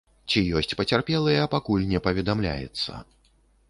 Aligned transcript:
Ці 0.29 0.39
ёсць 0.61 0.73
пацярпелыя, 0.79 1.45
пакуль 1.53 1.87
не 1.95 1.99
паведамляецца. 2.09 2.91